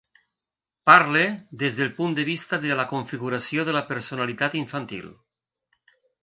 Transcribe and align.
Parle 0.89 1.25
des 1.63 1.75
del 1.79 1.91
punt 1.99 2.15
de 2.19 2.25
vista 2.29 2.59
de 2.63 2.77
la 2.79 2.85
configuració 2.95 3.67
de 3.69 3.77
la 3.77 3.85
personalitat 3.93 4.57
infantil. 4.63 5.07